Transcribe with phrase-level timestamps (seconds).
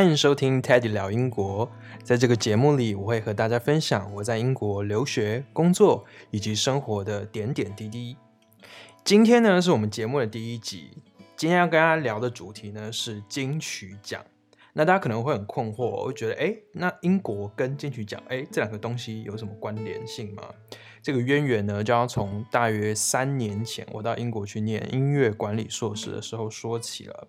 [0.00, 1.70] 欢迎收听 Teddy 聊英国。
[2.02, 8.16] 在这个节目里，我会和大家分享我在英国留学、工作以及生活的点点滴滴。
[9.04, 11.02] 今天呢，是我们节目的第一集。
[11.36, 14.24] 今天要跟大家聊的主题呢，是金曲奖。
[14.72, 20.44] 那大家可能会很困惑，我会觉得，哎，那英国跟金曲奖，哎，这两个东西有什么关联性吗？
[21.02, 27.28] 这个渊源呢，就要从大约三年前我到英国去念音乐管理硕士的时候说起了。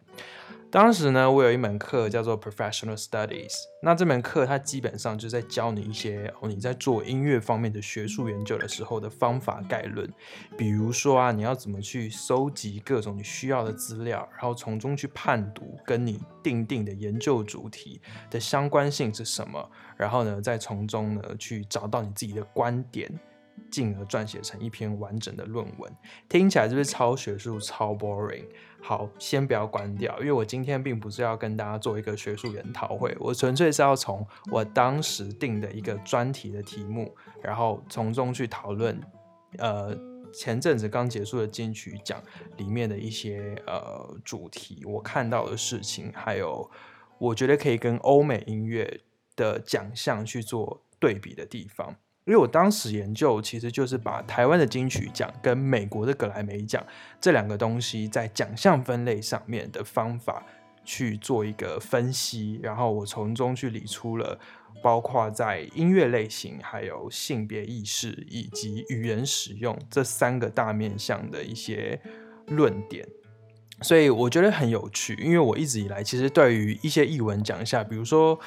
[0.71, 10.09] 当时呢，我有一门课叫做 Professional Studies，那这门课它基本上就在教你一些哦，你在做音乐方面的学术研究的时候的方法概论，
[10.57, 23.11] 比如说啊，你要怎么去搜集各种你需要的资料，然后从中去判读跟你定定的研究主题的相关性是什么，然后呢，再从中呢去找到你自己的观点。
[23.71, 25.91] 进而撰写成一篇完整的论文，
[26.30, 28.45] 听起来是不是超学术、超 boring？
[28.83, 38.99] 好，先不要关掉，因为我今天并不是要跟大家做一个学术研讨会，我纯粹是要从我当时定的一个专题的题目，然后从中去讨论，
[39.59, 39.95] 呃，
[40.33, 42.22] 前阵子刚结束的金曲奖
[42.58, 46.69] 里面的一些呃主题，我看到的事情，还有
[47.19, 49.02] 我觉得可以跟欧美音乐
[49.36, 51.95] 的奖项去做对比的地方。
[52.25, 56.86] 因为我当时研究，其实就是把台湾的金曲奖跟美国的格莱美奖
[57.19, 60.45] 这两个东西在奖项分类上面的方法
[60.86, 64.39] 去做一个分析，然后我从中去理出了
[64.83, 71.99] 包括在音乐类型、还有性别意识以及语言使用这三个大面向的一些
[72.47, 73.08] 论点。
[73.81, 78.39] 所以我觉得很有趣，因为我一直以来其实对于一些译文奖项，比如说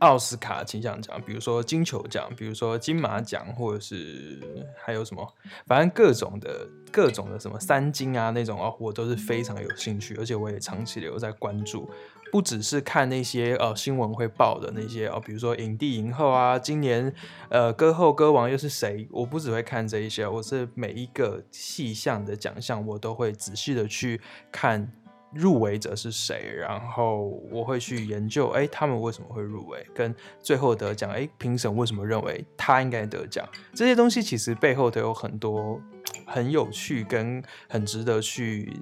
[0.00, 4.38] 奥斯卡金像奖，比如说金球奖，比如说金马奖，或者是
[4.84, 5.34] 还有什么，
[5.66, 11.88] 反正各种的各种的什么三金啊那种哦，我都是非常有兴趣，而且我也长期留在关注。
[12.30, 17.12] 不只是看那些呃新闻会报的那些哦，比如说影帝影后啊，今年
[17.48, 19.08] 呃歌后歌王又是谁？
[19.10, 24.20] 我不只会看这一些，我是每一个细项的奖项我都会仔细的去
[24.52, 24.90] 看
[25.32, 33.48] 入围者是谁，然后我会去研究，哎，他们为什么会入围，跟最后得奖，哎，评审为什么认为他应该得奖？
[33.74, 35.80] 这些东西其实背后都有很多
[36.26, 38.72] 很有趣跟很值得去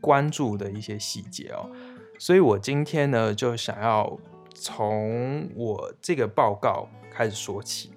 [0.00, 1.70] 关注的一些细节哦。
[2.24, 4.18] 所以我今天呢，就想要
[4.54, 7.92] 从我这个报告开始说起。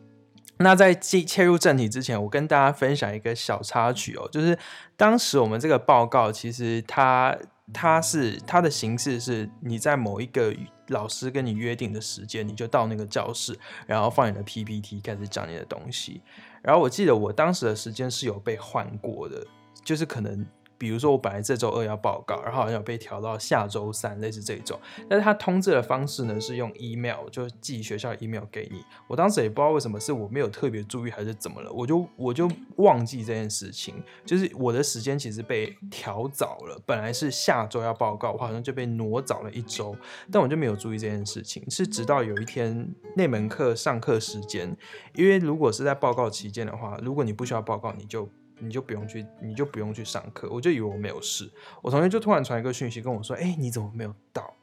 [0.57, 4.59] 那在切切入正题之前，我跟大家分享一个小插曲哦，就是
[4.97, 7.37] 当时我们这个报告，其实它
[7.73, 10.53] 它是它的形式是，你在某一个
[10.87, 16.21] 老师跟你约定的时间，你就到那个教室，然后放你的 PPT 开始讲你的东西。
[16.61, 19.47] 然后我记得我当时的时间是有被换过的，
[19.85, 20.45] 就是可能。
[20.77, 24.79] 比如说，我本来这周二要报告，然后好像有被调到下周三，类似这种。
[25.09, 28.83] 但是他通知的方式呢，是用 email，就是寄学校 email 给你。
[29.07, 33.95] 我当时也不知道为什么，是我没有特别注意还是怎么了，我就我就忘记这件事情。
[34.25, 39.95] 就是我的时间其实被调早了，本来是下周要报告，我好像就被挪早了一周，
[40.31, 41.63] 但我就没有注意这件事情。
[41.69, 44.75] 是直到有一天那门课上课时间，
[45.13, 48.29] 因为如果是在报告期间的话，如果你不需要报告，你就。
[48.59, 50.49] 你就不用去，你就不用去上课。
[50.51, 51.49] 我就以为我没有事，
[51.81, 54.53] 我同学就突然传一个讯息跟我说：“哎、你怎么没有到？”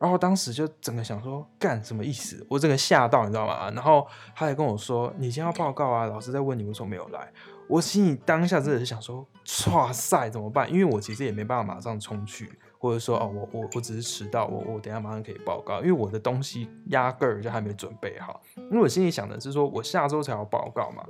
[0.00, 3.68] 然后当时就整个想说：“干什么意思？”我整个吓到，你知道吗？
[3.70, 7.32] 然后他还跟我说：“你今天要报告啊，老师在问你为什么没有来。”
[7.68, 9.26] 我心里当下真的是想说
[9.74, 18.40] ：“哇塞，怎么办？”因为我其实也没办法马上冲去，或者说哦，我我我只是迟到，我我等下马上可以报告，因为我的东西压根儿就还没准备好。
[18.56, 21.04] 因为我心里想的是说，我下周才要报告嘛，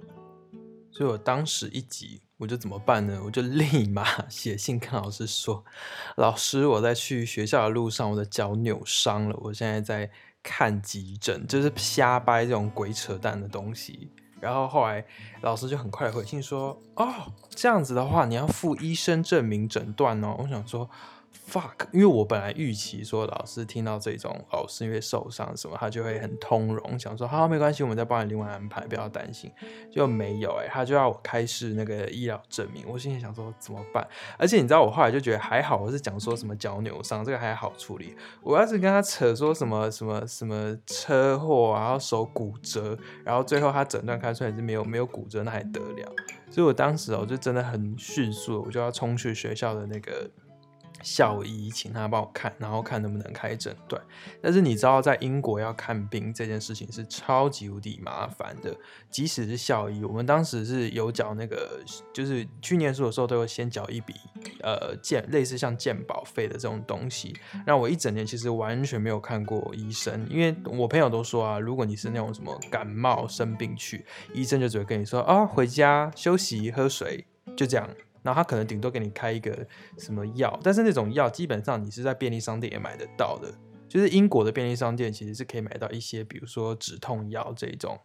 [0.91, 2.23] 所以我当时一急。
[2.39, 3.21] 我就怎么办呢？
[3.25, 5.65] 我就立马 写信跟老师说
[6.17, 10.11] ：“老师，我在去学校的路上，我的脚扭伤了，我现在在
[10.43, 14.11] 看急诊，就是瞎掰这种鬼扯淡的东西。”
[14.41, 15.05] 然后后来
[15.43, 20.89] 老师就很快回信说：“哦，这样子的话，你要附医生证明诊断哦。”我想说。
[21.51, 29.51] fuck，因为我本来预期说老师听到这种老师因为受伤什么，他就会很通融，想说好没关系，我们再帮你另外安排，不要担心。
[29.91, 32.85] 就没有哎、他就要我开示那个医疗证明。
[32.87, 34.07] 我心里想说怎么办？
[34.39, 38.15] 而且你知道我后来就觉得还好，我是讲说什么脚扭伤，这个还好处理。
[38.43, 46.13] 我要是跟他扯说什么什么什么车祸，然后手骨折，然后最后他诊断开出来是没有没有骨折，那还得了？
[46.51, 50.31] 所以我当时我就真的很迅速，我就要冲去学校的那个。
[51.03, 54.01] 校医，请他帮我看，然后看能不能开诊断。
[54.41, 58.77] 但是你知道，在英国要看病这件事情是超级无敌麻烦的。
[59.11, 61.81] 即使是校医，我们当时是有缴那个，
[62.13, 64.15] 就是去念书的时候都有先缴一笔，
[64.63, 67.35] 呃，健类似像健保费的这种东西。
[67.67, 77.89] 那我一整年其实完全没有看过医生，因为我朋友都说啊，如果你是那种什么感冒生病去，医生就只会跟你说啊，回家休息喝水，就这样。
[78.23, 79.67] 那他可能顶多给你开一个
[79.99, 83.53] 什么药，但是那种药基本上你是在便利商店也买得到的，
[83.89, 87.99] 就是英国的便利商店其实是可以买到一些，比如说止痛药这种，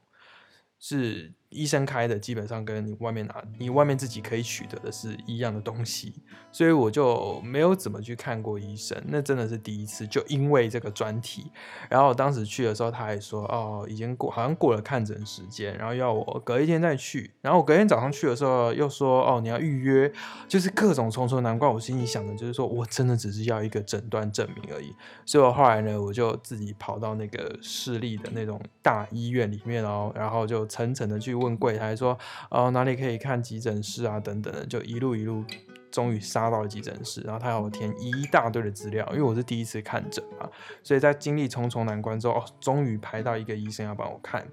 [0.80, 1.34] 是。
[1.54, 6.14] 医生开的基本上跟你外面拿，你外面自己可以取得的是一样的东西，
[6.52, 11.52] 所以我就没有怎么去看过医生，那真的是第一次，就因为这个专题。
[11.90, 17.30] 然后我当时去的时候，他还说哦，已经过，好像过了看诊时间，然后要我隔一天再去。
[17.42, 20.12] 然后我隔天早上去的时候，又说哦，你要预约，
[20.48, 21.70] 就是各种重重难怪。
[21.70, 24.96] 我心里想的就是说我真的只是要一个诊断证明而已。
[25.26, 31.43] 所以我后来呢，我就自己跑到那个市立的那种大医院里面哦，然后就层层的去。
[31.44, 32.18] 问柜台说，
[32.50, 34.20] 哦，哪里可以看急诊室啊？
[34.20, 35.44] 等等的，就一路一路，
[35.92, 37.22] 终于杀到了急诊室。
[37.22, 40.50] 然后他要我填一大堆的资料，因为我是第一次看诊嘛，
[40.82, 44.48] 所以在经历重重难关之后，哦，终于排到一个医生要帮我看。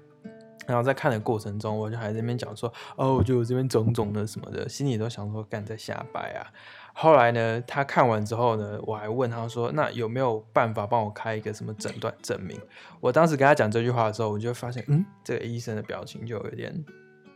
[0.67, 6.45] 然后在看的过程中，我就还在那边讲说，哦，我觉得我这边肿肿的什么的，心里都想说，干在瞎掰啊。
[6.93, 12.59] 后来呢，他看完之后呢，我还问他说：“那有没有办法帮我开一个什么诊断证明？”
[12.99, 16.83] 我当时跟他讲这句话的时候，我就发现，嗯，这个医生的表情就有点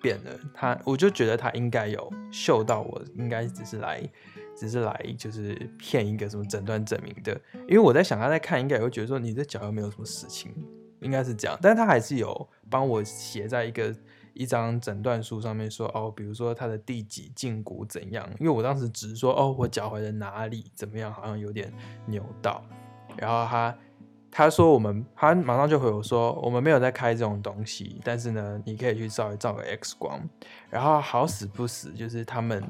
[0.01, 0.31] 变了。
[0.53, 4.03] 他，我就觉得他应该有嗅到我应该只是来，
[4.57, 7.39] 只是来就是骗一个什么诊断证明的。
[7.61, 10.53] 因为我在想他在看，应该也会觉得说你这脚又没有什么事情，
[10.99, 11.57] 应该是这样。
[11.61, 13.95] 但他还是有帮我写在一个。
[14.37, 18.29] 一张诊断书上面说哦，比如说他的第几胫骨怎样？
[18.37, 21.73] 因为我当时只是说哦，我脚踝的哪里怎么样，好像有点
[22.05, 22.61] 扭到。
[23.15, 23.77] 然后他
[24.29, 30.19] 他说我们，他马上就回我说，我们没有在开这种东西，但是呢，你可以去照一照个 X 光。
[30.69, 32.61] 然后好死不死，就是他们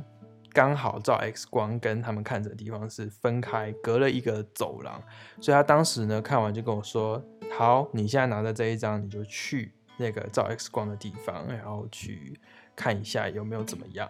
[0.54, 5.02] 刚好照 X 光跟他们看诊的地方是分开，隔了一个走廊。
[5.42, 7.20] 所以他当时呢看完就跟我说，
[7.58, 9.74] 好，你现在拿着这一张，你就去。
[9.98, 12.40] 那个照 X 光的地方，然后去
[12.76, 14.10] 看一下有没有怎么样。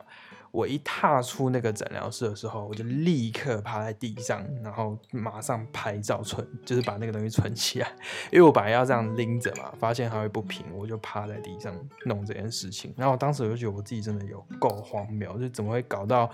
[0.51, 7.89] 我一踏出那个诊疗室的时候，我就立刻趴在地上，然后马上拍照存，就是把那个东西存起来。
[8.31, 12.93] 因为我本来要这样拎着嘛，发现它会不平，我就趴在地上弄这件事情。
[12.95, 16.31] 然后我当时我就觉得我自己真的有够荒谬，就怎么会搞到？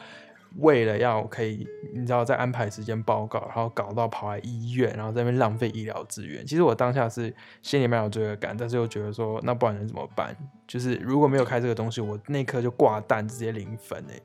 [0.58, 6.46] 为了要可以，你知道，在安排时间报告，然后搞到跑来医院，然后在那边浪费医疗资源。
[6.46, 10.36] 其实我当下是心里面有罪恶感，但是又觉得说，那不然能怎么办？
[10.68, 14.20] 就是如果没有开这个东西，我那刻就挂蛋，直接零分哎。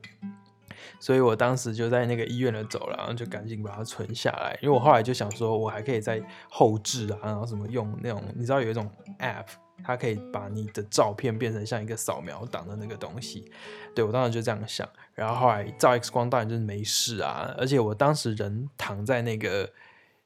[0.99, 4.57] 所以我当时就在那个医院的走廊，就赶紧把它存下来。
[4.61, 8.89] 因为我后来就想说，我还可以在后置啊，然后什么用那种，你知道有一种
[9.19, 9.45] app。
[9.83, 13.51] 它可以把你的照片变成像一个扫描档的那个东西，
[13.95, 19.69] 对，我当时就这样想，然后后来照 X 光当然就是没事啊，而且我当时人躺在那个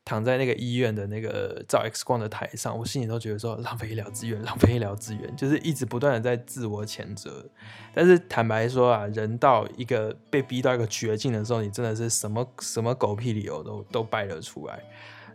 [0.04, 7.46] 躺在那个医院的那个照 X 光的台上，我心里都觉得说浪费医疗资源，浪费医疗资源，就是一直不断的在自我谴责。
[7.94, 14.82] 但是坦白说啊，人到一个被逼到一个绝境的时候，你真的是什么什么狗屁理由都都掰得出来。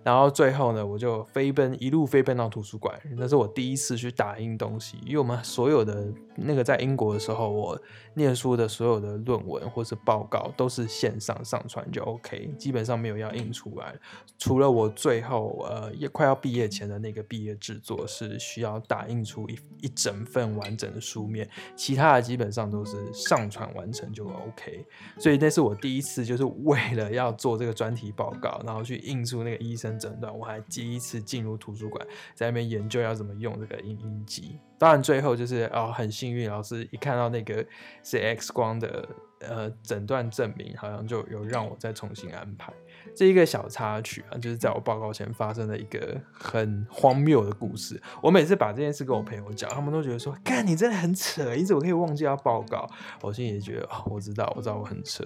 [0.07, 2.97] 然后最后呢，我就飞奔，一路飞奔到图书馆。
[3.17, 6.07] 那是我第一次去打印东西，因为我们所有的
[6.37, 7.77] 那个在英国的时候，我
[8.15, 13.97] 念书的所有的论文或是报告都是线上上传就 OK，基本上没有要印出来。
[14.39, 24.87] 除了我最后呃也快要毕业前的那个毕业制作是需要打印出一一整份完整的书面，其他的基本上都是上传完成就 OK。
[25.19, 34.59] 所以那是我第一次就是为了要做这个专题报告，然后去印出那个医生诊断，我还第一次进入图书馆，在那边研究要怎么用这个影音机。
[34.79, 37.65] 当然最后就是哦，很幸运，老师一看到那个
[38.03, 39.09] 是 X 光的
[39.41, 42.71] 呃诊断证明，好像就有让我再重新安排。
[43.15, 47.99] 这一个小插曲啊，就是在我报告前发生的一个很荒谬的故事。
[48.23, 52.87] 我每次把这件事跟我朋友讲，他们都觉得说：“干，你真的很扯，你怎么可以忘记要报告？”
[53.23, 55.25] 我心里也觉得哦，我知道，我知道我很扯。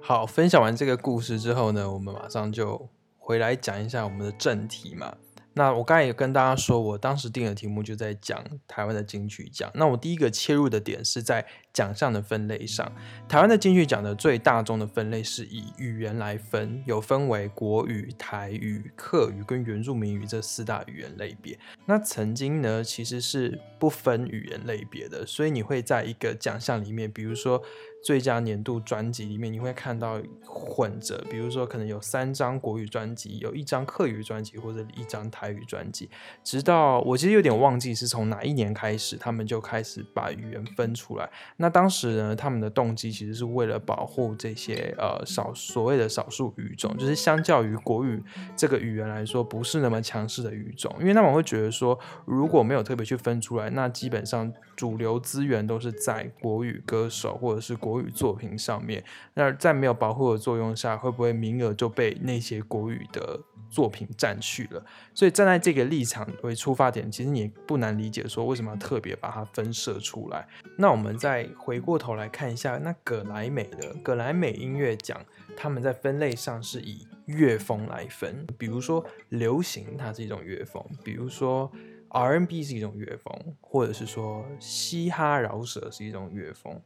[0.00, 2.88] 好，分享完这个故事之后呢，我们马上就。
[3.28, 5.14] 回来讲一下我们的正题嘛。
[5.52, 9.70] 那我刚才也跟大家说，我当时定的题目就在讲台湾的金曲奖。
[9.74, 11.44] 那我第一个切入的点是在
[11.74, 12.90] 奖项的分类上，
[13.28, 21.58] 台湾的金曲奖的最大宗的分类是以语言来分，有分为国语、台语、客语跟原住民语这四大语言类别。
[21.84, 27.62] 那曾经呢，其实是不分语言类别的，所以你会在一个奖项里面，比如说。
[28.00, 36.08] 最佳年度专辑里面，你会看到混着，比如说可能有三张国语专辑，有一张客语专辑，或者一张台语专辑。
[36.42, 41.28] 直到我其实有点忘记是从哪一年开始，他们就开始把语言分出来。
[41.56, 48.22] 那当时呢，他们的动机其实是为了保护这些呃少所谓的少数语种，就是相较于国语
[48.56, 50.94] 这个语言来说，不是那么强势的语种。
[51.00, 57.87] 因为他们会觉得说，如果没有特别去分出来，那基本上主流资源都是在国语歌手或者是国。
[57.88, 59.02] 国语作品上面，
[59.32, 63.40] 那在没有保护的作用下，会不会名额就被那些国语的
[63.70, 64.84] 作品占去了？
[65.14, 70.46] 所以站在这个立场为出发点，其实你也不难理解，说为什么要特别把它分设出来。
[70.76, 75.18] 那我们再回过头来看一下，那葛莱美的葛莱美音乐奖，
[75.56, 81.70] 他们在分类上是以乐风来分，比如说流行，它是一种乐风；比如说
[82.10, 86.80] R&B 是一种乐风，或者是说嘻哈饶舌是一种乐风。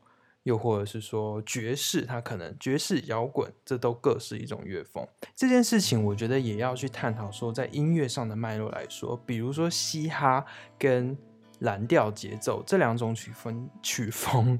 [0.44, 5.06] 又或者是说爵士，它可能爵士摇滚，这都各是一种乐风。
[5.36, 10.44] 这件事情，我觉得也要去探讨说，在音乐上的脉络来说，比如说嘻哈
[10.76, 11.16] 跟
[11.60, 14.58] 蓝调节奏这两种曲风曲风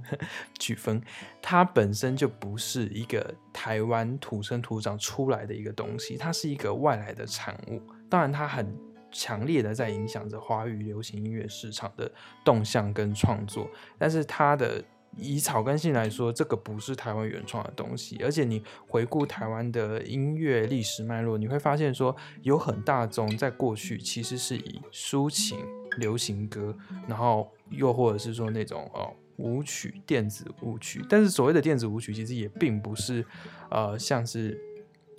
[0.56, 1.02] 曲风，
[1.40, 7.82] 它本身就不是一个台湾土生土长出来的一个东西，它是一个外来的产物。
[8.08, 8.72] 当然，它很
[9.10, 12.08] 强烈的在影响着华语流行音乐市场的
[12.44, 14.80] 动向跟创作，但是它的。
[15.16, 25.58] 以草根性来说，这个不是台湾原创的东西，而且你回顾台湾的音乐历史脉络，你会发现说有很大宗在过去其实是以抒情、
[25.98, 26.74] 流行歌，
[27.06, 33.24] 然后又或者是说那种哦舞曲、电子舞曲，但是所谓的电子舞曲其实也并不是
[33.70, 34.58] 呃像是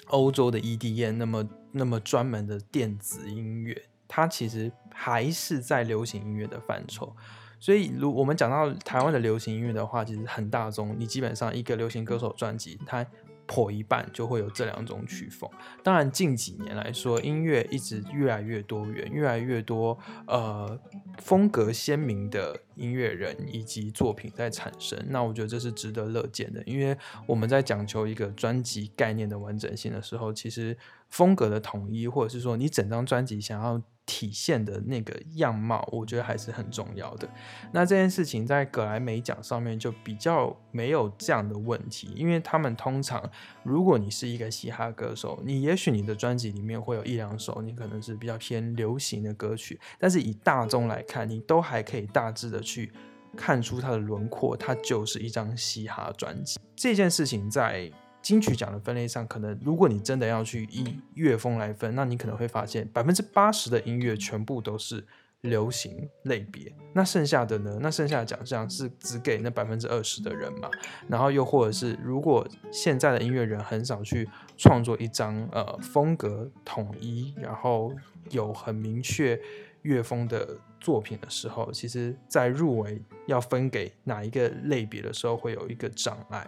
[0.08, 7.16] 欧洲的 EDM 那么那么专门的电子音乐，它其实还是在流行音乐的范畴。
[7.64, 10.94] 所以，如我们讲到台湾的流行音乐的话，其实很大宗。
[11.00, 13.08] 你基本上一个流行歌手专辑，它
[13.46, 15.50] 破一半就会有这两种曲风。
[15.82, 20.78] 当然，近几年来说，音乐一直越来越多元，越来越多呃
[21.20, 25.02] 风格鲜明的音乐人以及作品在产生。
[25.08, 30.78] 那我觉得这是值得乐见的，因为我们在讲求一个专辑概念的完整性的时候，其实
[31.08, 33.82] 风格的统一，或者是说你整张专辑想要。
[34.06, 37.28] 体现的那个样貌，我觉得还是很重要的。
[37.72, 43.24] 那这件事情在葛莱美奖上面就比较没有这样的问题，因为他们通常，
[43.64, 52.92] 如果你是一个嘻哈歌手，你也许你的专辑里面会有一两首你可能是比较偏流行的歌曲，但是以大众来看，你都还可以大致的去
[53.38, 56.60] 看出它的轮廓，它就是一张嘻哈专辑。
[56.76, 57.92] 这件事情在。
[58.24, 65.06] 金曲奖的分类上，可能如果你真的要去以乐风来分，那你可能会发现百分之八十的音乐全部都是
[65.42, 66.74] 流行类别。
[66.94, 67.78] 那剩下的呢？
[67.82, 70.70] 那剩下的奖项是只给那百分之二十的人嘛？
[71.08, 77.94] 然后又或者是，如果现在的音乐人很少去创作一张呃风格统一，然后
[78.30, 79.38] 有很明确
[79.82, 86.48] 乐风的作品的时候，其实在入围要分给哪一个类别的时候，会有一个障碍。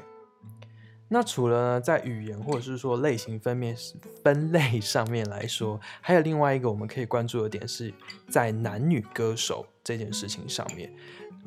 [1.07, 3.75] 那除了呢，在语言或者是说类型分面
[4.23, 7.93] 分类上面来说，还有另外一个我们可以关注的点是
[8.27, 10.91] 在男女歌手这件事情上面。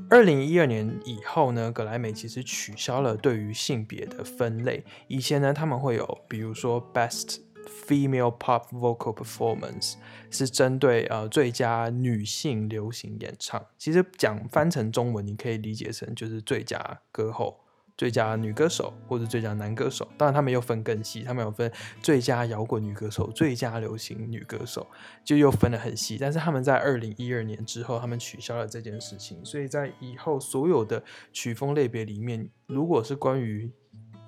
[0.08, 4.84] 二零一二年以后呢，格莱美其实取消了对于性别的分类。
[5.08, 7.40] 以前呢，他们会有，比如说 Best
[7.86, 9.94] Female Pop Vocal Performance
[10.30, 13.66] 是针对呃最佳女性流行演唱。
[13.76, 17.64] 其实讲翻成中文，你可以理解成就是最佳歌后。
[17.98, 24.86] 最佳女歌手或者最佳男歌手，当然他们又分更细，他们有分最佳摇滚女歌手、最佳流行女歌手，
[25.24, 26.16] 就又分得很细。
[26.16, 31.02] 但是他们在二零一二年之后，他们取消了这件事情，所以在以后所有的
[31.32, 33.68] 曲风类别里面，如果是关于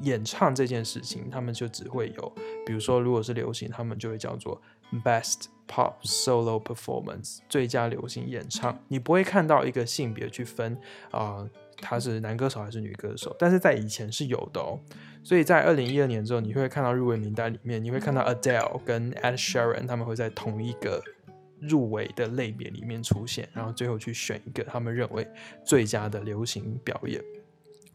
[0.00, 2.34] 演唱这件事情，他们就只会有，
[2.66, 4.60] 比如说如果是流行，他们就会叫做
[5.04, 10.76] Best Pop Solo Performance 最佳流行演唱，你不会看到一个性别去分
[11.12, 11.48] 啊。
[11.80, 13.34] 他是男歌手还是女歌手？
[13.38, 14.78] 但是在以前是有的哦，
[15.22, 21.02] 所以在二零一二年之后，你会看到入围名单里面，你会看到 Adele 跟 Ed Sheeran 他们会在同一个
[21.60, 25.26] 入围的类别里面出现，然后最后去选一个他们认为
[25.64, 27.22] 最佳的流行表演。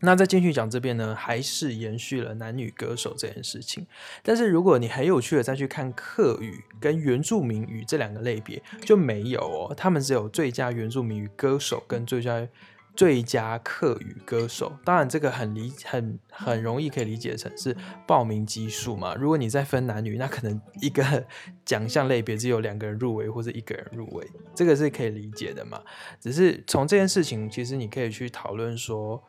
[0.02, 3.88] 那在金曲奖这边呢，还是延续了男女歌手这件事情。
[4.22, 12.46] 但是如果你很有趣的再去看客语跟原住民语这两个类别，就没有哦，他们只有最佳原住民语歌手跟最佳
[12.96, 14.72] 最佳客语歌手。
[14.84, 17.76] 当然，这个很理很很容易可以理解成是
[18.08, 19.14] 报名基数嘛。
[19.16, 21.26] 如果你再分男女，那可能一个
[21.66, 25.82] 奖项类别只有两个人入围或者一个人入围，这个是可以理解的嘛。
[26.20, 29.24] 只是从这件事情，其实你可以去讨论说。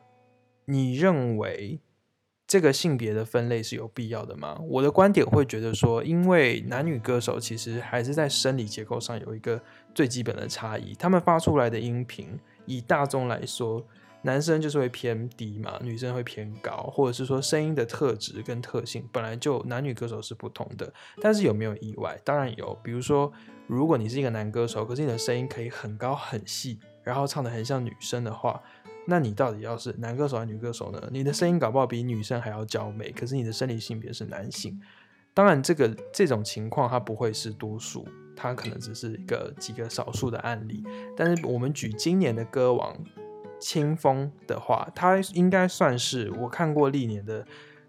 [0.69, 1.79] 你认为
[2.45, 4.61] 这个性别的分类是有必要的吗？
[4.69, 9.63] 我的观点会觉得说，因为男女歌手其实还是在生理结构上有一个
[9.95, 13.87] 最基本的差异，他们发出来的音频，以大众来说，
[14.23, 20.93] 男生就是会偏低嘛，女生会偏高，或者是说声音的特质跟特性本来就男女歌手是不同的。
[21.21, 22.21] 但是有没有意外？
[22.25, 23.33] 当然有，比如说，
[23.67, 28.61] 如果你是一个男歌手，可是你的声音可以很高很细，然后唱得很像女生的话。
[29.09, 31.01] 那你到底要是男歌手还是女歌手呢？
[31.13, 34.81] 你的声音搞不好比女生还要娇美，可是你的生理性别是男性。
[35.33, 38.05] 当然，这个这种情况它不会是多数，
[38.37, 40.85] 它可能只是一个几个少数的案例。
[41.17, 42.95] 但是我们举今年的歌王
[43.59, 47.45] 清风的话，他应该算是我看过历年的。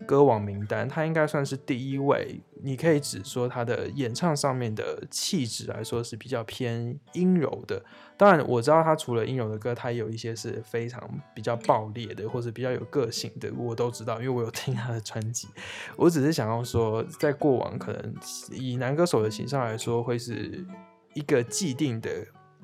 [0.05, 2.39] 歌王名单，他应该算是第一位。
[2.63, 7.83] 你可以只说他的演唱上面的气质来说是比较偏阴柔的。
[8.17, 15.47] 当然，我知道他除了阴柔的歌，他也有一些是非常比较爆裂的，或者比较有个性的，我都知道，因为我有听他的专辑。
[15.95, 18.15] 我只是想要说，在过往可能
[18.51, 20.65] 以男歌手的形象来说，会是
[21.13, 22.09] 一个既定的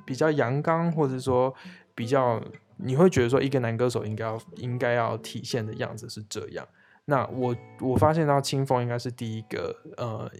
[0.06, 1.54] 比较阳刚，或者说
[1.94, 2.42] 比较
[2.78, 6.68] 你会觉得说一个男歌手应该要应该要体现的样子是这样。
[7.06, 10.32] 那我我发现到清风应该是第一个，呃，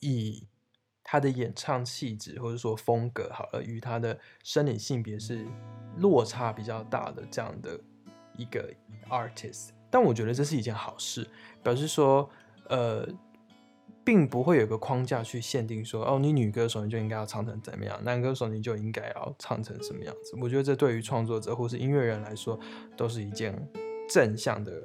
[0.00, 0.48] 以
[1.04, 5.46] 他的演唱气质或者说风格好了，与他的生理性别是
[5.98, 7.78] 落差比较大的这样的
[8.36, 8.68] 一个
[9.08, 9.68] artist。
[9.90, 11.26] 但我觉得这是一件好事，
[11.62, 12.28] 表示说，
[12.68, 13.08] 呃，
[14.04, 20.36] 并不会有个框架去限定说，哦，你女歌手你就应该要唱成怎么样，男歌手你就应该要唱成什么样子。
[20.42, 22.58] 我觉得这对于创作者或是音乐人来说，
[22.96, 23.56] 都是一件
[24.10, 24.82] 正向的。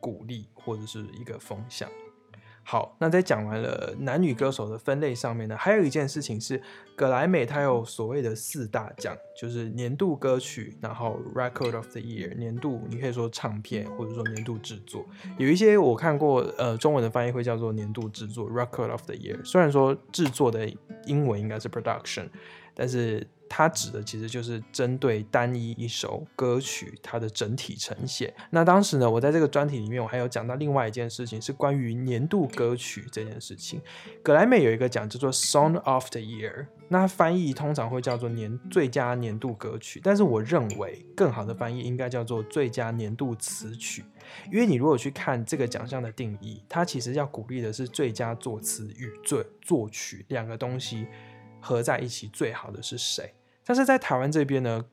[0.00, 1.88] 鼓励或者是一个风向。
[2.68, 6.60] 好，那在讲完了男女歌手的分类上面呢，还有一件事情是，
[6.96, 15.06] 葛莱美它有所谓的四大奖，就是年度歌曲，然后 Record of the Year 年度，你可以说唱片或者说年度制作，
[15.38, 20.68] 有一些我看过，呃，中文的翻译会叫做年度制作 Record of the Year，虽然说制作的
[21.04, 22.28] 英文应该是 Production，
[22.76, 23.26] 但是。
[23.48, 28.34] 它指的其实就是针对单一一首歌曲它的整体呈现。
[28.50, 33.80] 那当时呢，我在这个专题里面，我还有讲到另外一件事情，是关于年度歌曲这件事情。
[34.20, 44.04] 格莱美有一个奖叫做 Song of the Year，那翻译通常会叫做年最佳年度歌曲，但是我认为更好的翻译应该叫做最佳年度词曲，
[44.50, 51.06] 因为你如果去看这个奖项的定义，它其实要鼓励的是最佳作词与最作曲两个东西。
[51.66, 53.34] 合在一起最好的是谁？
[53.64, 54.84] 但是在台湾这边呢，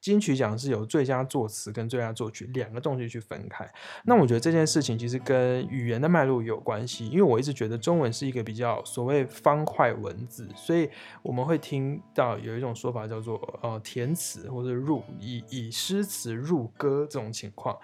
[0.00, 3.68] 金曲奖是有最佳作词跟最佳作曲两个东西去分开。
[4.04, 10.88] 那我觉得这件事情其实跟语言的脉络有关系，因为我一直觉得中文是一个比较所谓方块文字，所以
[11.22, 17.76] 我们会听到有一种说法叫做呃填词或者入以以诗词入歌这种情况，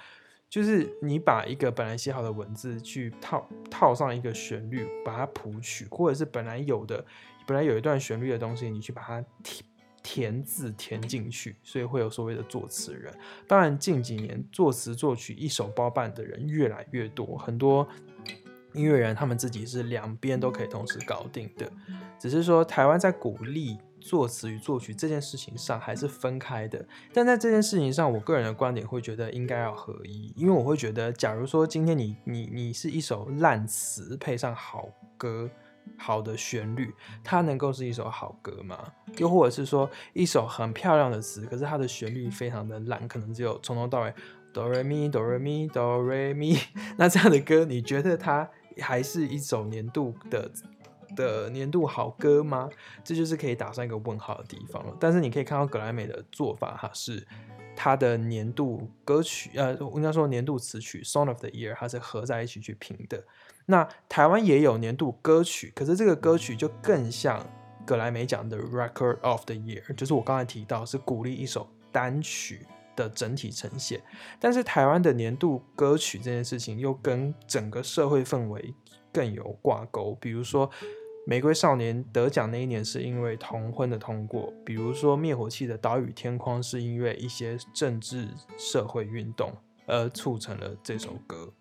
[0.49, 7.05] 就是你把一个本来写好的文字去套套上一个旋律，把它谱曲，或者是本来有的。
[7.47, 9.65] 本来有一段旋律的东西，你去把它填
[10.03, 13.13] 填字填进去，所以会有所谓的作词人。
[13.47, 17.87] 当然，近几年作词作曲一手包办的人越来越多，很多
[18.73, 21.71] 音乐人他们自己是两边都可以同时搞定的。
[22.19, 26.83] 只是说，台湾在鼓励作词与作曲这件事情上还是分开的。
[27.13, 35.51] 但在这件事情上，我个人的观点会觉得应该要合一，因为我会觉得，假如说今天你你你是一首烂词配上好歌。
[35.99, 38.93] 好的旋律，它能够是一首好歌吗？
[39.19, 44.15] 又或者是说，一首很漂亮的词，可是它的旋律非常的烂，可能只有从头到尾
[44.53, 46.59] 哆来咪哆来咪哆来咪，
[46.99, 48.49] 那这样的歌，你觉得它
[48.81, 50.51] 还是一首年度的
[51.15, 52.69] 的年度好歌吗？
[53.05, 54.97] 这就是可以打上一个问号的地方了。
[54.99, 57.27] 但是你可以看到格莱美的做法，哈，是
[57.75, 63.23] 它的年度歌曲，呃，应该说年度词曲 Song of the Year，它是合在一起去评的。
[63.67, 67.47] 那台湾也有年度歌曲，可是这个歌曲就更像
[67.87, 74.03] 葛莱美奖的 Record of the Year，就是我刚才提到是鼓励一首单曲的整体呈现。
[74.39, 78.75] 但是台湾的年度歌曲这件事情又跟整个社会氛围
[79.13, 80.69] 更有挂钩，比如说
[81.27, 88.29] 《玫瑰少年》得奖那一年是因为同婚的通过，比如说灭火器的《岛屿天空》是因为一些政治
[88.59, 89.53] 社会运动。
[89.93, 91.53] 而促成了这首歌。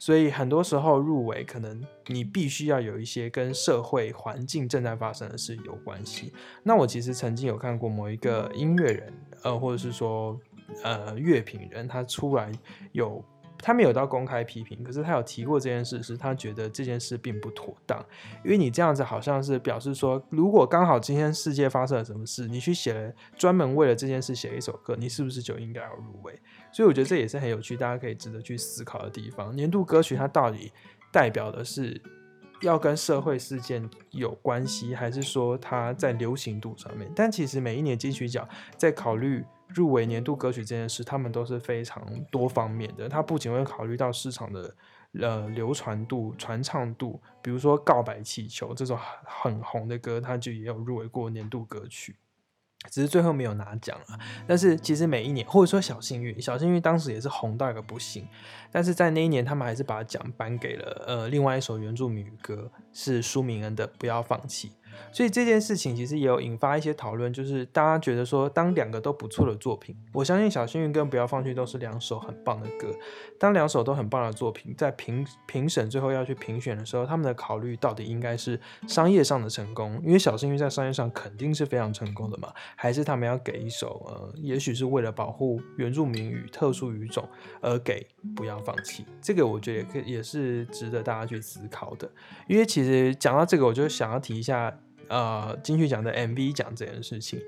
[0.00, 6.32] 所以很多时候入围，可能你必须要有一些跟社会环境正在发生的事有关系。
[6.64, 9.12] 那我其实曾经有看过某一个音乐人，
[9.44, 10.36] 呃，或者是说
[10.82, 12.50] 呃乐评人，他出来
[12.90, 13.24] 有。
[13.60, 17.98] 他没有到公开批评，可是他有提过这件事，是他觉得这件事并不妥当，
[18.44, 26.40] 因为你这样子好像是表示说，如果刚好今天世界发生了什么事，你去写了专门为了这件事写一首歌，你是不是就应该要入围？
[26.72, 29.54] 所以我觉得这也是很有趣，大家可以值得去思考的地方。
[29.54, 30.72] 年度歌曲它到底
[31.12, 32.00] 代表的是
[32.62, 37.10] 要跟社会事件有关系，还是说它在流行度上面？
[37.14, 39.44] 但其实每一年金曲奖在考虑。
[39.68, 43.08] 入围年度歌曲这件事，他们都是非常多方面的。
[43.08, 44.74] 他不仅会考虑到市场的
[45.20, 52.16] 呃流传度、传唱度，比如说《告白气球》这种很红的歌，他就也有入围过年度歌曲，
[52.90, 54.18] 只是最后没有拿奖了。
[54.46, 58.26] 但是其实每一年，或者说小幸运，小幸运当时也是红到一个不行，
[58.72, 64.68] 但是在那一年，他们还是把奖颁给了呃另外一首原住民语歌，是舒明恩的《不要放弃》。
[65.10, 72.88] 所以这件事情其实也有引发一些讨论，就是大家觉得说，当两个都不错的作品，我相信《小幸运》跟《不要放弃》都是两首很棒的歌。
[73.38, 87.26] 当两首都很棒的作品，在评评审最后要去评选的时候，他们的考虑到底应该是商业上的成功，因为《小幸运》在商业上肯定是非常成功的嘛，还是他们要给一首呃，也许是为了保护原住民语特殊语种
[87.60, 89.02] 而给《不要放弃》？
[89.22, 92.10] 这个我觉得也可也是值得大家去思考的。
[92.46, 94.76] 因为其实讲到这个，我就想要提一下。
[95.08, 97.40] 呃，金曲奖的 MV 奖这件事情，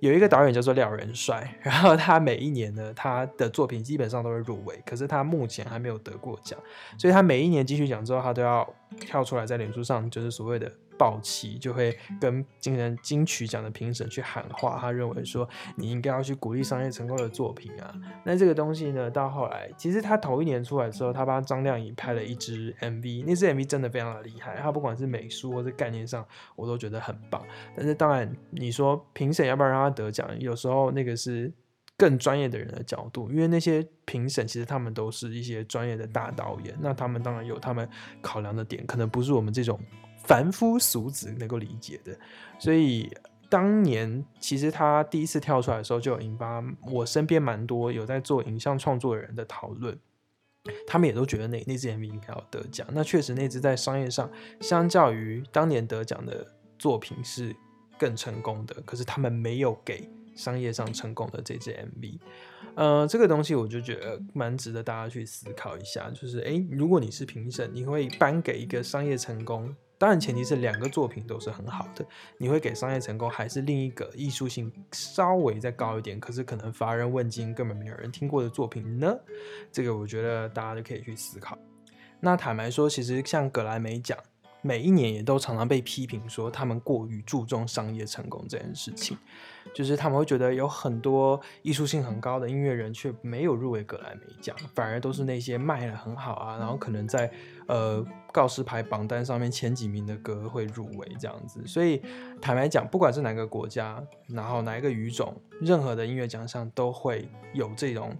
[0.00, 6.58] 有一个导演叫做廖仁帅，然后他每一年呢，他的作品基本上都会入围，可是他目前还没有得过奖，
[6.98, 10.70] 所以他每一年金曲奖之后，他都要跳出来在脸书上，就是所谓的。
[10.98, 17.94] 爆气就会跟今年金曲奖的评审去喊话，他认为说你应该要去鼓励商业成功的作品啊。
[18.24, 26.26] 那这个东西呢，到后来其实他头一年出来的时候，他帮张靓颖拍了一支 MV，那支 MV 真的非常的厉害，他不管是美术或者概念上，
[26.56, 27.44] 我都觉得很棒。
[27.76, 31.52] 但是当然，你说评审要不要让他得奖，有时候那个是
[31.96, 37.88] 更专业的人的角度，因为那些评审其实他们都是一些专业的大导演，那他们当然有他们
[38.20, 39.78] 考量的点，可能不是我们这种。
[40.24, 42.18] 凡夫俗子能够理解的，
[42.58, 43.10] 所以
[43.48, 49.98] 当年其实他第一次跳出来的时候，就有引发我身边蛮多有在做影像创作的人的讨论。
[50.86, 52.86] 他们也都觉得那那支 MV 应该要得奖。
[52.92, 56.46] 那确实那支在商业上，相较于当年得奖的
[56.78, 57.54] 作品是
[57.98, 62.18] 更成功的，可是他们没有给商业上成功的这支 MV。
[62.76, 69.76] 呃，这个东西我就觉得蛮值得大家去思考一下，就是诶，如果你是评审，你会颁给一个商业成功？
[70.04, 72.04] 当然，前提是两个作品都是很好的。
[72.36, 79.16] 你会给商业成功，还是另一个艺术性稍微再高一点，可是可能乏人问津，根本没有人听过的作品呢？
[79.72, 81.56] 这个我觉得大家都可以去思考。
[82.20, 84.18] 那坦白说，其实像格莱美奖。
[84.66, 89.14] 每一年也都常常被批评说他们过于注重商业成功这件事情，
[89.74, 97.30] 就是他们会觉得有很多艺术性很高的音乐人却没有入围格莱美奖，反而都是那些卖得很好啊，然后可能在
[97.66, 101.66] 呃告示牌榜单上面前几名的歌会入围这样子。
[101.66, 102.02] 所以
[102.40, 108.16] 坦白讲，不管是哪个国家，然后哪一个语种，任何的音乐奖项都会有这种。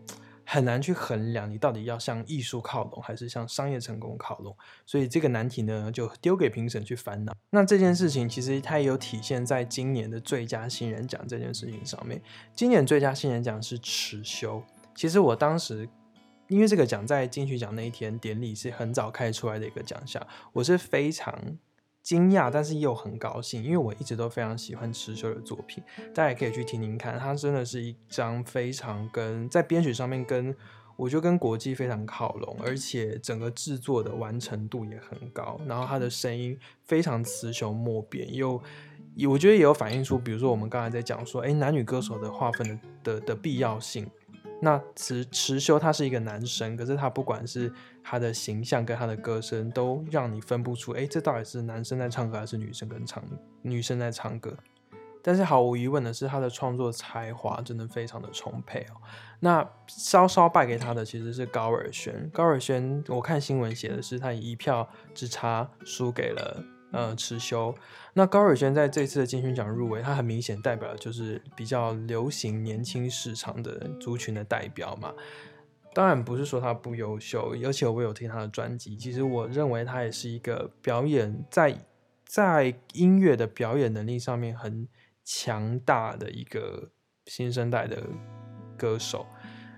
[0.46, 4.54] 很难去衡量你到底要向艺术靠拢，还是向商业成功靠拢，
[4.84, 7.34] 所以这个难题呢，就丢给评审去烦恼。
[7.48, 12.20] 那这件事情其实它也有体现在今年的最佳新人奖这件事情上面。
[12.54, 14.62] 今年最佳新人奖是持修。
[14.94, 15.88] 其实我当时
[16.48, 21.58] 因为这个奖在金曲奖那一天典礼是很早开出来的一个奖项，我是非常。
[22.02, 30.54] 惊讶，但是又很高兴，因为我一直都非常喜欢持修的作品，大家也可以去听听看，它真的是一张非常跟在编曲上面跟
[30.96, 38.62] 我觉得跟国际非常靠拢，而且整个制作的完成度也很高，然后它的声音非常雌雄莫辨，又
[39.26, 42.68] 我觉得也有反映出，比如说我们刚才在讲说，诶，男女歌手的划分
[43.02, 44.06] 的的的必要性。
[44.64, 47.70] 那持持修他是一个男生，可是他不管是
[48.02, 53.22] 他的形象跟他的歌声，都让你分不出，哎，这到底是男生在唱歌还是女生跟唱
[53.60, 54.56] 女生在唱歌？
[55.22, 58.96] 但是毫无疑问的是，他的创作才华真的非常的充沛哦。
[59.40, 66.64] 那稍稍败给他的其实是高尔宣，高尔宣我看新闻写的是他以一票之差输给了。
[66.94, 67.74] 呃，持修。
[68.12, 75.12] 那高尔轩在这次的金曲奖入围，他很明显代表的就是比较流行年轻市场的族群的代表嘛。
[75.92, 81.76] 当然不是说他不优秀，而且我有听他的专辑，其实我认为他也是一个表演在
[82.24, 84.88] 在音乐的表演能力上面很
[85.24, 86.90] 强大的一个
[87.26, 88.04] 新生代的
[88.78, 89.26] 歌手。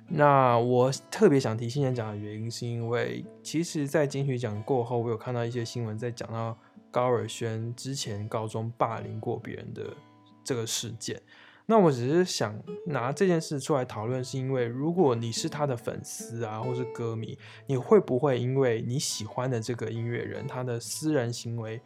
[0.08, 6.56] 那我特别想提新人奖的原因，是因为其实，在金曲奖过后，我有看到一些新闻在讲到
[6.96, 9.94] 高尔宣之前高中霸凌过别人的
[10.42, 11.20] 这个事件。
[11.66, 21.82] 那我只是想拿这件事出来讨论，是因为如果你是他的粉丝啊，或是歌迷，你会不会因为你喜欢的这个音乐人他的私人行为，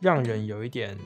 [0.00, 0.96] 让人有一点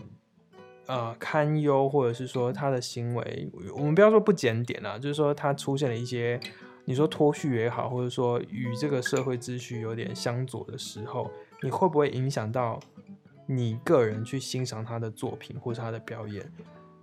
[0.86, 6.38] 呃堪忧，或者是说他的行为，我们不要说不检点啊，就是说他出现了一些
[6.84, 11.28] 你说脱序也好，或者说与这个社会秩序有点相左的时候，
[11.60, 12.78] 你会不会影响到
[13.46, 16.52] 你个人去欣赏他的作品或是他的表演？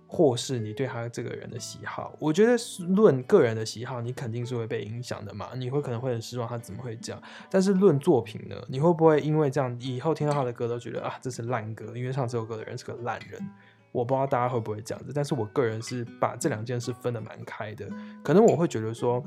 [0.06, 2.52] 或是你对他这个人的喜好，我觉得
[2.94, 5.50] 论个人的喜好，你肯定是会被影响的嘛。
[5.56, 7.20] 你会可能会很失望，他怎么会这样？
[7.50, 8.54] 但是论作品呢？
[8.68, 11.86] 你会不会因为这样，以后听到他的歌都觉得啊，这是烂歌？
[11.96, 13.44] 因为唱这首歌的人是个烂人。
[13.90, 17.88] 我不知道大家会不会这样子，但是我个人是把这两件事分得蛮开的。
[18.22, 19.20] 可能我会觉得说，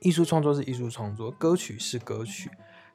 [0.00, 2.48] 艺术创作是艺术创作，歌曲是歌曲。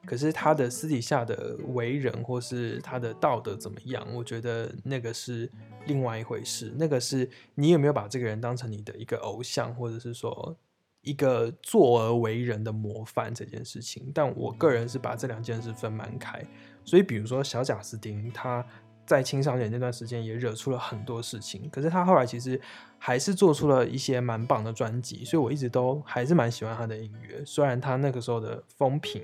[0.04, 4.04] 可是他的私底下的为人，或是他的道德怎么样？
[4.12, 5.48] 我觉得那个是
[5.86, 6.72] 另外一回事。
[6.76, 10.56] 那个是你有没有把这个人当成你的一个偶像，或者是说
[11.02, 14.10] 一个作而为人的模范这件事情。
[14.12, 16.44] 但我个人是把这两件事分蛮开。
[16.84, 18.66] 所以，比如说小贾斯汀，他
[19.06, 21.70] 在青少年那段时间也惹出了很多事情。
[21.70, 22.60] 可是他后来其实
[22.98, 27.40] 还是做出了一些蛮棒的专辑，所以我一直都还是蛮喜欢他的音乐。
[27.44, 29.22] 虽然他那个时候的风评。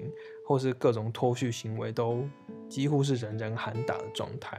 [0.48, 2.26] 或是各种脱序行为都
[2.70, 4.58] 几乎是人人喊打的状态，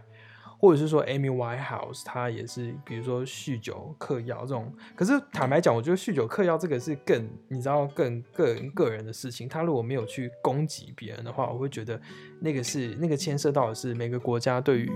[0.60, 4.72] 或者是说 Amy White House 她也是，比如说酗酒、嗑药这种。
[4.96, 9.50] 可是坦白讲，我觉得酗酒、嗑药这个是更你知道更个人个人的事情。
[9.50, 12.00] 他如果没有去攻击别人的话，我会觉得
[12.40, 14.92] 那个是那个牵涉到的是每个国家对于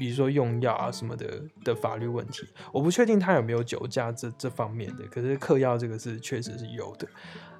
[0.00, 2.44] 比如说用药啊什么的的法律问题。
[2.72, 7.06] 我不确定他有没有酒驾这这方面的，可是嗑药这个是确实是有的。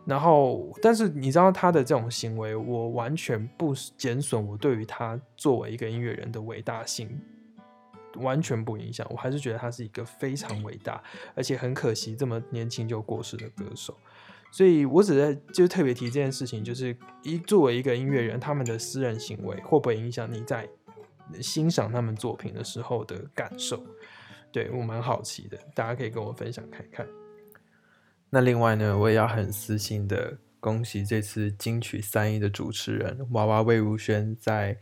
[0.05, 7.21] 然后，但是你知道他的这种行为，我完全不减损我对于他作为一个音乐人的伟大性，
[8.17, 9.07] 完全不影响。
[9.11, 11.01] 我还是觉得他是一个非常伟大，
[11.37, 13.97] 而且很可惜这么年轻就过世的歌手。
[14.51, 20.69] 所以我只是就特别提这件事情，就是一作为一个音乐人，他们的私人行为会不会影响你在
[21.41, 23.81] 欣赏他们作品的时候的感受？
[24.51, 27.07] 对，我蛮好奇的，大家可以跟我分享看看。
[28.35, 34.75] 那另外呢，我也要很私心的恭喜这次金曲三一的主持人娃娃魏如萱，在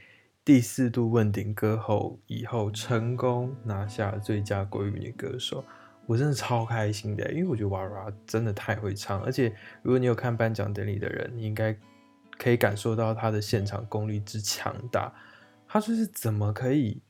[0.44, 5.64] 第四度问鼎歌后以后，成功拿下最佳国语女歌手，
[6.06, 11.76] 我真的超开心的，因为我觉得娃娃真的太会唱，而且如果你有看颁奖典礼的人，你应该
[12.38, 15.12] 可以感受到她的现场功力之强大，
[15.66, 17.02] 她就是怎么可以。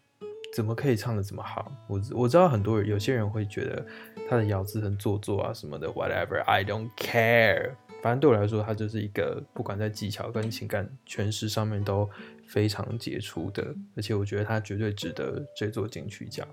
[0.52, 1.70] 怎么可以唱得这么好？
[1.86, 3.86] 我我知道很多人，有些人会觉得
[4.28, 7.70] 他的咬字很做作啊什么的，whatever，I don't care。
[8.02, 12.08] 反正对我来说，他就是一个不管在技巧跟情感诠释上面都
[12.48, 16.44] 非常杰出的，而且我觉得他绝对值得这座金曲奖。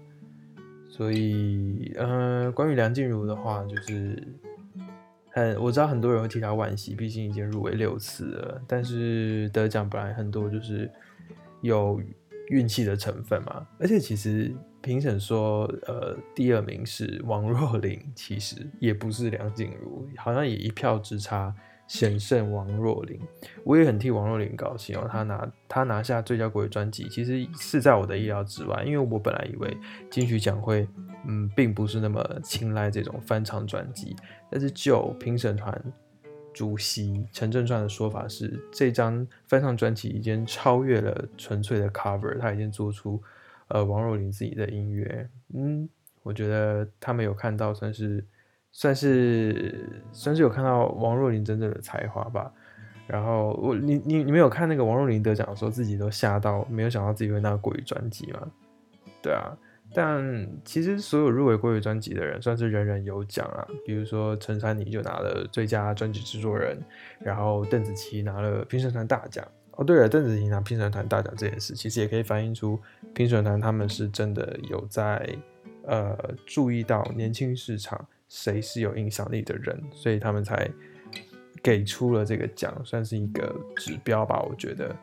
[0.90, 4.22] 所以，呃，关于梁静茹的话，就是
[5.32, 10.88] 很我知道很多人会替他惋惜，毕竟已经入围六次了，但是得奖本来很多就是
[11.62, 12.00] 有。
[12.50, 21.54] 运气的成分嘛，而且其实评审说，呃，第二名是王若琳，其实也不是梁静茹，好像也一票之差
[21.88, 23.20] 险胜王若琳。
[23.64, 29.78] 我也很替王若琳高兴哦，她拿她拿下最佳国语专辑，其实是在我的意料之外，因为我本来以为
[30.10, 30.88] 金曲奖会，
[31.28, 34.16] 嗯，并不是那么青睐这种翻唱专辑，
[34.50, 35.82] 但是就评审团。
[36.58, 43.22] 主席陈正川的说法是，这张翻唱专辑已经超越了纯粹的 cover，他已经做出
[43.68, 45.30] 呃王若琳自己的音乐。
[45.54, 45.88] 嗯，
[46.24, 48.26] 我觉得他们有看到，算是
[48.72, 52.52] 算是算是有看到王若琳真正的才华吧。
[53.06, 58.52] 然后我你你你没有看那个王若琳得奖的时候，自己都吓到，没有想到自己会拿国语专辑吗？
[59.22, 59.56] 对啊。
[59.94, 63.66] 但其实所有入围国语专辑的人，算是人人有奖啊。
[63.86, 66.78] 比如说陈珊妮就拿了最佳专辑制作人，
[67.20, 69.48] 然后邓紫棋拿了评审团大奖。
[69.72, 72.80] 哦，对了，邓紫棋拿评审团大奖这件事，其实也可以反映出
[73.14, 75.28] 评审团他们是真的有在
[75.84, 80.70] 呃注意到年轻市场谁是有影响力的人，所以他们才
[81.64, 84.96] 给出了这个奖，算是一个指标吧，我觉得。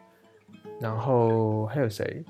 [0.81, 2.25] 然后还有谁？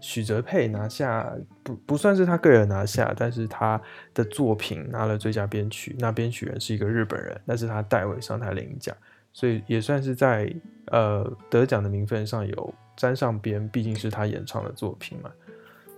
[0.00, 1.32] 许哲佩拿下
[1.62, 3.80] 不不算是他个人拿下，但是他
[4.14, 8.96] 的作品拿了最佳编曲，那编曲人是一个日本人，但是他代为上台领奖，
[9.32, 10.52] 所以也算是在
[10.86, 15.30] 呃得奖的名分上有沾上边，毕竟是他演唱的作品嘛。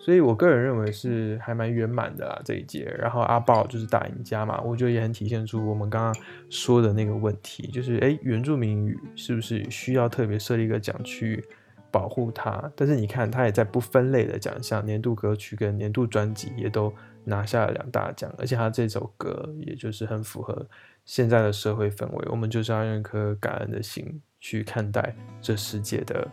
[0.03, 2.91] 所以我个人认为是还蛮圆满的啦这一届。
[2.99, 11.45] 然后阿豹就是大赢家嘛，我觉得也很体现出我们刚刚说的那个问题，就是诶，原住民语是不是需要特别设立一个奖区
[11.90, 12.70] 保护它？
[12.74, 16.92] 但是你看，他也在不分类的奖项，年度歌曲跟年度专辑也都
[17.24, 20.66] 拿下了两大奖，而且他这首歌也就是很符合
[21.05, 26.26] 现在的社会氛围，我们就是要用一颗感恩的心去看待这世界的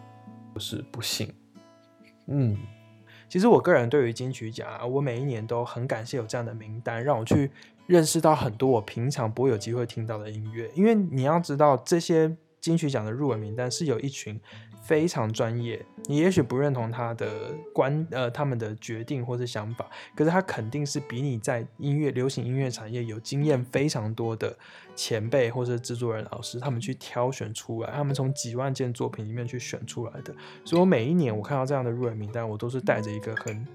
[0.53, 1.33] 不是不幸，
[2.27, 2.57] 嗯。
[3.29, 7.51] 其实我个人对于金曲奖啊，我每一年都很感谢有这样的名单，让我去
[7.85, 10.71] 认识到很多我平常不会有机会听到的音乐。
[10.73, 12.33] 因为你要知道，这些
[12.67, 14.39] 金曲奖的入围名单是有一群。
[14.83, 24.57] 非常专业，你也许不认同他的观，呃，他们的决定或是想法，可是他肯定是比你在音乐、流行音乐产业有经验非常多的
[24.95, 30.33] 前辈或是制作人老师，他们去挑选出来，他们从几万件作品里面去选出来的。
[30.63, 33.67] 所以我每一年我看到这样的入围名单，我都是带着一个很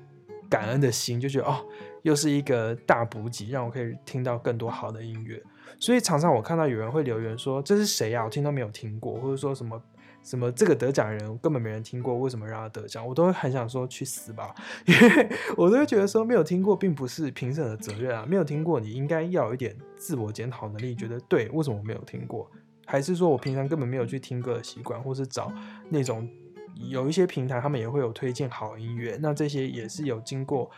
[0.49, 1.63] 感恩的心，就觉得哦，
[2.01, 5.43] 又是一个大补给，让我可以听到更多好的音乐。
[5.83, 8.23] 所以常常我看到有人会留言说：“这是谁呀？
[8.25, 9.83] 我听都没有听过。”或者说什么。
[10.23, 13.05] 什么这个得奖人根本没人听过，为什么让他得奖？
[13.05, 14.55] 我都会很想说去死吧，
[14.87, 22.49] 因为我都会觉得说没有听过并不是评审的责任啊，没有听过你应该要有一点自我检讨能力，觉得对，为什么我没有听过？
[22.87, 25.53] 还是说我平常根本没有去听歌的习惯，或是找
[25.89, 26.29] 那种
[26.77, 30.71] 有一些平台他们也会有推荐好音乐，那这些也是有经过。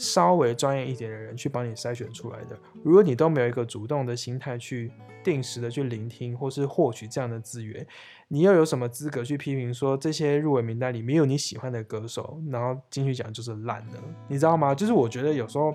[0.00, 2.58] 稍微专业一点的人去帮你筛选出来的。
[2.82, 4.90] 如果你都没有一个主动的心态去
[5.22, 7.86] 定时的去聆听或是获取这样的资源，
[8.28, 13.98] 你又有什么资格去批评说这些入围名单里没有你喜欢的歌手，然后进去讲就是烂的？
[14.26, 14.74] 你知道吗？
[14.74, 15.74] 就是我觉得有时候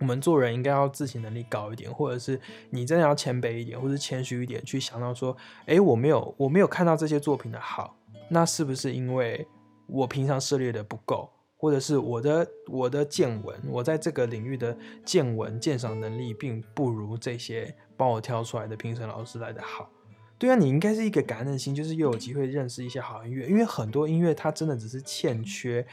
[0.00, 7.94] 我们做人应该要自省能力高一点，或者是你真的要谦卑一点，或是谦虚一点，去想到说，哎，我没有我没有看到这些作品的好，
[8.30, 9.46] 那是不是因为
[9.86, 11.28] 我平常涉猎的不够？
[11.60, 19.90] 或者是我的我的见闻，我在这个领域的见闻鉴赏能力，并不如这些帮我挑出来的评审老师来的好。
[20.38, 25.86] 对啊，你应该是一个感恩的心，就是又有机会认识一些好音乐，因为很多音乐它真的只是欠缺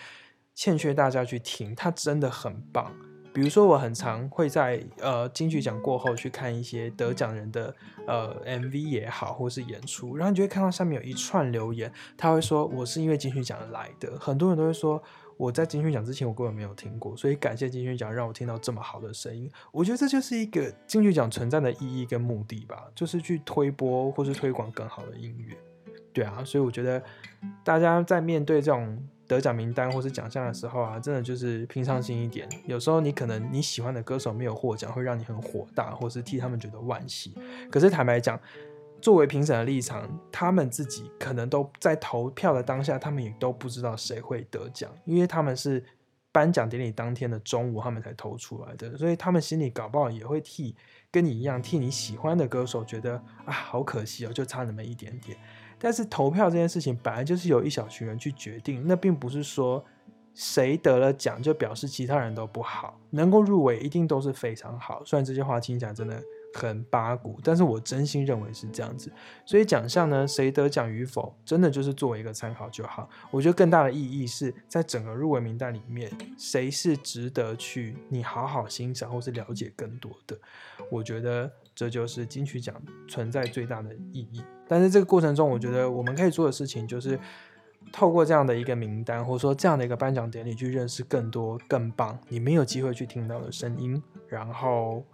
[0.56, 2.96] 欠缺大家去听，它真的很棒。
[3.34, 7.76] 比如说，我很常会在呃金曲奖过后去看一些得奖人的
[8.08, 15.04] 呃 MV 也好，或是演出，然后你就会看到下面有一串留言，他会说我是因为金曲奖来的，很多人都会说。
[15.38, 19.50] 我在金曲奖之前，我根本没有听过，所以感谢金曲奖让我听到这么好的声音。
[19.72, 25.56] 我觉得这就是一个金曲奖存在的意义跟目的吧，就是去推播或是推广更好的音乐。
[26.12, 27.02] 对啊，所以我觉得
[27.64, 28.98] 大家在面对这种
[29.28, 32.50] 得奖名单或是奖项的时候啊，真的就是平常心一点。
[32.66, 37.36] 有时候你可能你喜欢的歌手没有获奖，会让你很火大，或是替他们觉得惋惜。
[37.70, 38.40] 可是坦白讲，
[39.00, 45.84] 作为评审的立场，他们自己可能都在投票的当下，他们也都不知道谁会得奖，因为他们是
[46.32, 50.76] 颁奖典礼当天的中午，他们才投出来的，所以他们心里搞不好也会替
[51.12, 55.38] 跟你一样，替你喜欢的歌手觉得啊，好可惜哦，就差那么一点点。
[55.80, 59.84] 但是投票这件事情本来就是由一小群人去决定，那并不是说
[60.34, 65.04] 谁得了奖就表示其他人都不好，能够入围一定都是非常好。
[65.06, 66.22] 虽然这些话听起来真的。
[66.58, 69.12] 很八股，但是我真心认为是这样子，
[69.46, 73.08] 所以奖项呢，谁得奖与否，真的就是作为一个参考就好。
[73.30, 80.36] 我觉得更大的意义是在整个入围名单里面，谁是值得去你好好欣赏或是了解更多的。
[80.92, 82.76] 我觉得这就是金曲奖
[83.08, 84.42] 存在最大的意义。
[84.68, 87.20] 但是这个过程中，我觉得我们可以做的事情就是
[87.94, 95.06] 透过这样的一个名单，或者说这样的一个颁奖典礼，去认识更多更棒你没有机会去听到的声音，然后。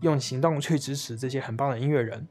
[0.00, 2.26] 用行动去支持这些很棒的音乐人。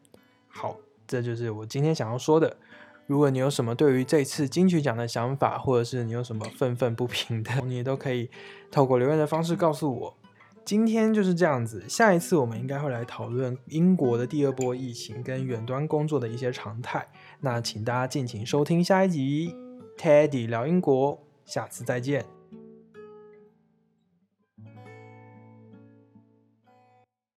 [0.47, 0.77] 好，
[1.07, 2.57] 这就是我今天想要说的。
[3.05, 8.29] 如果你有什么对于这次金曲奖的想法，或者是你有什么愤愤不平的，你也都可以
[8.69, 10.17] 透过留言的方式告诉我。
[10.65, 17.07] 今天就是这样子，下一次我们应该会来讨论英国的第二波疫情跟远端工作的一些常态。
[17.39, 19.55] 那请大家敬请收听下一集
[19.97, 22.36] ，Teddy 聊英国，下次再见。